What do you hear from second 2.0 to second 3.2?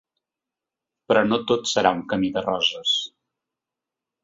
camí de roses.